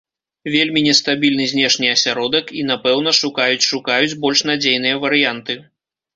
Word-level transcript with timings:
Вельмі 0.53 0.81
нестабільны 0.85 1.45
знешні 1.51 1.87
асяродак, 1.97 2.45
і, 2.63 2.65
напэўна, 2.71 3.09
шукаюць-шукаюць 3.21 4.17
больш 4.27 4.39
надзейныя 4.53 4.95
варыянты. 5.07 5.61